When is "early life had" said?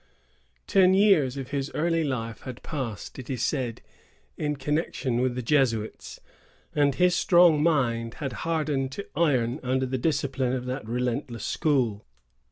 1.75-2.63